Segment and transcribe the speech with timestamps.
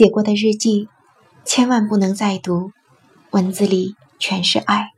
[0.00, 0.88] 写过的日记，
[1.44, 2.72] 千万不能再读，
[3.32, 4.92] 文字里全是爱；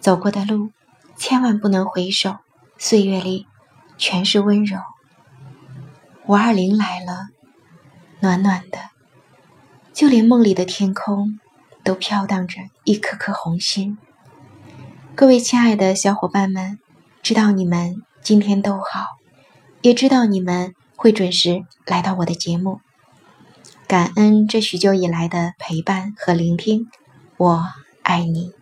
[0.00, 0.70] 走过的路，
[1.16, 2.38] 千万不能回首，
[2.76, 3.46] 岁月里
[3.96, 4.80] 全是温柔。
[6.26, 7.28] 五二零来了，
[8.18, 8.80] 暖暖的，
[9.92, 11.38] 就连梦里的天空
[11.84, 13.96] 都飘荡着一颗颗红心。
[15.14, 16.80] 各位亲爱的小伙伴们，
[17.22, 19.06] 知道你们今天都好，
[19.82, 22.80] 也知道你们会准时来到我的节目。
[23.86, 26.88] 感恩这许久以来的陪伴和聆听，
[27.36, 27.66] 我
[28.02, 28.52] 爱你。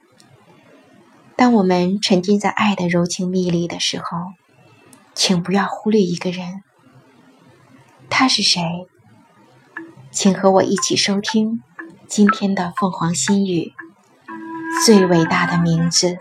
[1.36, 4.32] 当我们沉浸在爱的柔情蜜里的时候，
[5.14, 6.62] 请不要忽略一个人。
[8.10, 8.60] 他是谁？
[10.10, 11.62] 请和我一起收听
[12.08, 13.72] 今天的凤凰心语。
[14.84, 16.18] 最伟大的名字。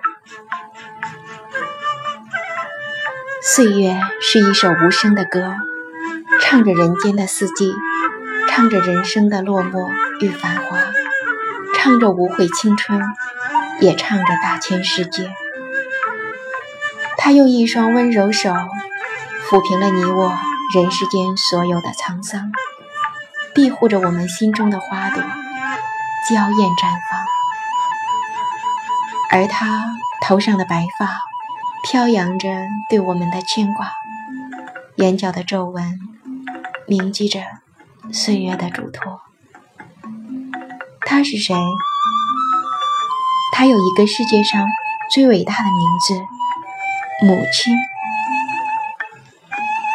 [3.41, 5.55] 岁月是一首无声的歌，
[6.39, 7.73] 唱着人间的四季。
[8.53, 10.77] 唱着人生的落寞与繁华，
[11.73, 13.01] 唱着无悔青春，
[13.79, 15.33] 也唱着大千世界。
[17.17, 18.53] 他用一双温柔手
[19.49, 20.37] 抚平了你我
[20.75, 22.51] 人世间所有的沧桑，
[23.55, 27.25] 庇护着我们心中的花朵娇艳绽放。
[29.31, 29.85] 而他
[30.21, 31.19] 头上的白发
[31.87, 32.49] 飘扬着
[32.89, 33.93] 对我们的牵挂，
[34.97, 35.97] 眼角的皱纹
[36.85, 37.39] 铭记着。
[38.13, 39.21] 岁月的嘱托，
[41.05, 41.55] 他是谁？
[43.53, 44.67] 他有一个世界上
[45.13, 45.71] 最伟大的名
[46.05, 46.21] 字——
[47.25, 47.73] 母亲。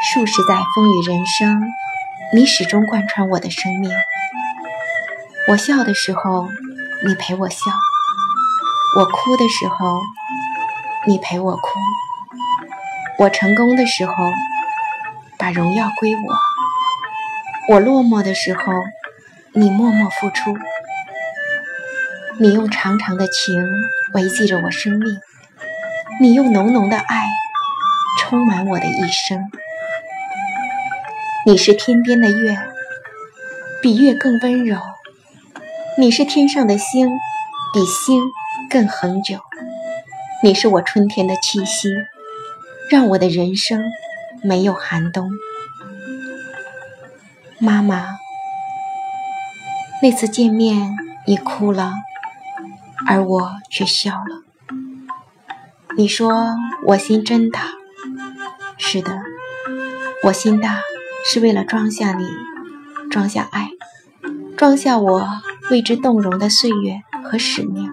[0.03, 1.63] 数十载风雨人生，
[2.33, 3.91] 你始终贯穿我的生命。
[5.49, 6.49] 我笑的时候，
[7.07, 7.59] 你陪我笑；
[8.99, 10.01] 我哭的时候，
[11.07, 11.61] 你陪我哭；
[13.19, 14.15] 我成功的时候，
[15.37, 16.56] 把荣耀归我。
[17.69, 18.73] 我落寞的时候，
[19.53, 20.55] 你默默付出；
[22.39, 23.61] 你用长长的情
[24.15, 25.17] 维系着我生命；
[26.21, 27.25] 你用浓浓的爱
[28.21, 29.51] 充满我的一生。
[31.45, 32.57] 你是天边的月，
[33.83, 34.79] 比月更温柔；
[35.99, 37.09] 你是天上的星，
[37.75, 38.23] 比星
[38.71, 39.41] 更恒久。
[40.45, 41.89] 你是我春天的气息，
[42.89, 43.83] 让我的人生
[44.45, 45.29] 没有寒冬。
[47.59, 48.19] 妈妈，
[50.03, 50.95] 那次见面
[51.27, 51.95] 你哭了，
[53.07, 54.43] 而我却笑了。
[55.97, 56.55] 你说
[56.89, 57.69] 我心真大，
[58.77, 59.23] 是的，
[60.25, 60.81] 我心大
[61.25, 62.29] 是为了装下你，
[63.11, 63.71] 装下爱，
[64.57, 65.27] 装下我
[65.71, 67.91] 为之动容的岁月和使命。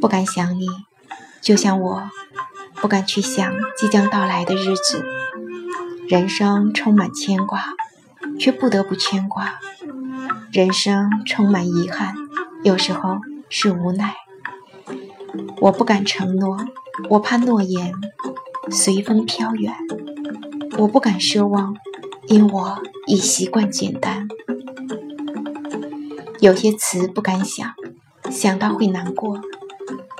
[0.00, 0.66] 不敢想你，
[1.40, 2.10] 就像我
[2.74, 5.04] 不敢去想即将到来的日子。
[6.08, 7.64] 人生充满牵挂。
[8.38, 9.58] 却不得不牵挂，
[10.52, 12.14] 人生充满遗憾，
[12.62, 14.14] 有时候是无奈。
[15.60, 16.58] 我不敢承诺，
[17.08, 17.92] 我怕诺言
[18.70, 19.72] 随风飘远；
[20.78, 21.76] 我不敢奢望，
[22.28, 24.28] 因我已习惯简单。
[26.40, 27.72] 有些词不敢想，
[28.30, 29.38] 想到会难过；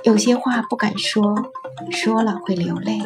[0.05, 1.53] 有些话不敢说，
[1.91, 2.99] 说了会流泪。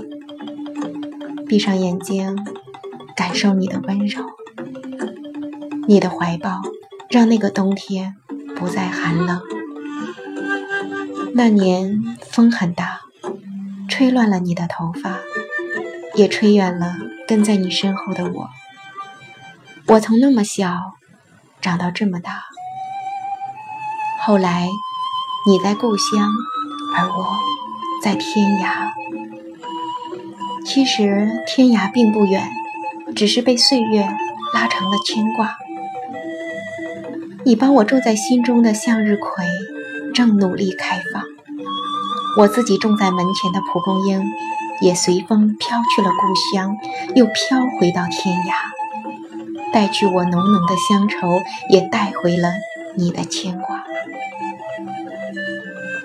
[1.47, 2.37] 闭上眼睛，
[3.17, 4.25] 感受你的温柔。
[5.91, 6.63] 你的怀抱
[7.09, 8.15] 让那个冬天
[8.55, 9.41] 不再寒冷。
[11.35, 13.01] 那年风很大，
[13.89, 15.19] 吹乱了你的头发，
[16.15, 16.95] 也吹远了
[17.27, 18.51] 跟在你身后的我。
[19.89, 20.93] 我从那么小
[21.61, 22.45] 长到这么大，
[24.21, 24.69] 后来
[25.45, 26.31] 你在故乡，
[26.97, 27.37] 而我
[28.01, 28.93] 在天涯。
[30.65, 32.49] 其实天涯并不远，
[33.17, 34.09] 只是被岁月
[34.55, 35.57] 拉成了牵挂。
[37.45, 39.47] 你帮我种在心中的向日葵，
[40.15, 41.23] 正努力开放；
[42.39, 44.23] 我自己种在门前的蒲公英，
[44.83, 46.77] 也随风飘去了故乡，
[47.15, 51.41] 又飘回到天涯，带去我浓浓的乡愁，
[51.71, 52.51] 也带回了
[52.95, 53.85] 你的牵挂。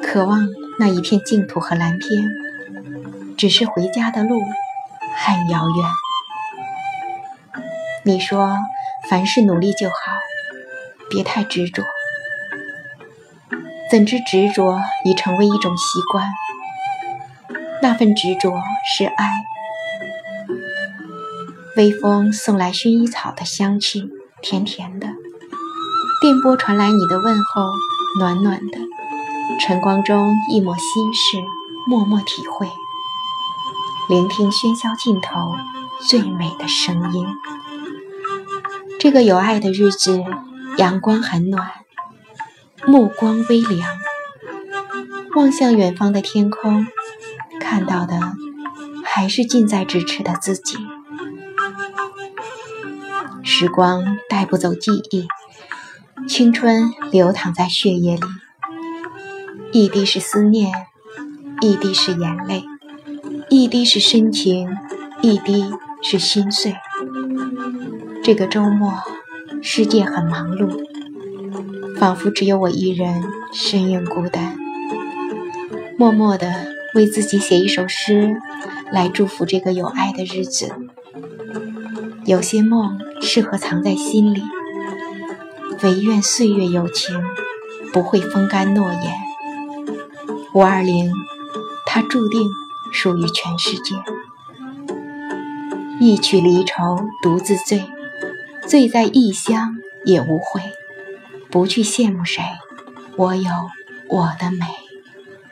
[0.02, 0.48] 渴望
[0.80, 2.30] 那一片净土和蓝天，
[3.38, 4.40] 只是回家的路
[5.18, 5.86] 很遥远。
[8.04, 8.56] 你说，
[9.10, 9.94] 凡事努力就好。
[11.16, 11.82] 别太执着，
[13.90, 16.28] 怎知执着已成为一种习惯？
[17.82, 18.52] 那份执着
[18.98, 19.30] 是爱。
[21.78, 24.10] 微风送来薰衣草的香气，
[24.42, 25.08] 甜甜的；
[26.20, 27.66] 电波传来你的问候，
[28.20, 28.78] 暖暖的。
[29.62, 31.38] 晨光中一抹心事，
[31.88, 32.68] 默默体会。
[34.10, 35.56] 聆听喧嚣尽头
[36.10, 37.26] 最美的声音。
[39.00, 40.22] 这个有爱的日子，
[40.78, 41.72] 阳光很暖，
[42.86, 43.90] 目光微凉。
[45.36, 46.88] 望向远方的天空，
[47.60, 48.34] 看到的
[49.04, 50.78] 还是近在咫尺的自己。
[53.44, 55.28] 时光带不走记忆，
[56.28, 58.24] 青春流淌在血液里，
[59.72, 60.72] 一滴是思念，
[61.62, 62.66] 一滴是眼泪，
[63.50, 64.76] 一滴是深情，
[65.22, 65.70] 一滴
[66.02, 66.76] 是心碎。
[68.24, 68.94] 这个周末，
[69.68, 70.86] 世界很忙碌，
[71.98, 74.56] 仿佛只有我一人身影孤单。
[75.98, 78.40] 默默地为自己写一首诗，
[78.92, 80.72] 来祝福这个有爱的日子。
[82.26, 84.44] 有些梦适合藏在心里，
[85.82, 87.20] 唯愿岁月有情，
[87.92, 89.14] 不会风干诺言。
[90.54, 91.12] 五二零，
[91.88, 92.48] 它注定
[92.94, 93.96] 属于全世界。
[96.00, 97.84] 一曲离愁，独自醉，
[98.68, 100.62] 醉在异乡也无悔。
[101.50, 102.44] 不去羡慕谁，
[103.16, 103.52] 我有
[104.10, 104.85] 我的美。